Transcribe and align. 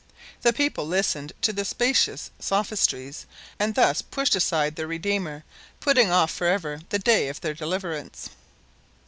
The 0.41 0.51
people 0.51 0.87
listened 0.87 1.31
to 1.43 1.53
the 1.53 1.63
specious 1.63 2.31
sophistries 2.39 3.27
and 3.59 3.75
thus 3.75 4.01
pushed 4.01 4.35
aside 4.35 4.75
their 4.75 4.87
redeemer, 4.87 5.43
putting 5.79 6.09
off 6.09 6.31
forever 6.31 6.81
the 6.89 6.97
day 6.97 7.27
of 7.27 7.39
their 7.41 7.53
deliverance. 7.53 8.31